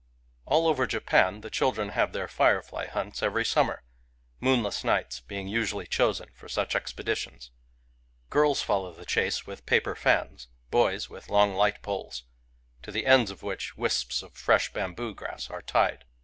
All 0.47 0.67
over 0.67 0.87
Japan, 0.87 1.41
the 1.41 1.51
children 1.51 1.89
have 1.89 2.11
their 2.11 2.27
firefly 2.27 2.87
hunts 2.87 3.21
every 3.21 3.45
summer;— 3.45 3.83
moonless 4.39 4.83
nights 4.83 5.19
be 5.19 5.37
ing 5.39 5.47
usually 5.47 5.85
chosen 5.85 6.31
for 6.33 6.49
such 6.49 6.75
expeditions. 6.75 7.51
Girls 8.31 8.63
follow 8.63 8.93
the 8.93 9.05
chase 9.05 9.45
with 9.45 9.67
paper 9.67 9.93
fans; 9.93 10.47
boys, 10.71 11.07
with 11.07 11.29
long 11.29 11.53
light 11.53 11.83
poles, 11.83 12.23
to 12.81 12.91
the 12.91 13.05
ends 13.05 13.29
of 13.29 13.43
which 13.43 13.77
wisps 13.77 14.23
of 14.23 14.33
fresh 14.33 14.73
bamboo 14.73 15.13
grass 15.13 15.51
arc 15.51 15.67
tied. 15.67 16.03